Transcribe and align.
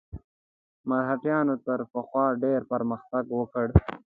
مرهټیانو 0.89 1.55
تر 1.65 1.79
پخوا 1.93 2.25
ډېر 2.43 2.61
پرمختګ 2.71 3.23
وکړ. 3.39 3.67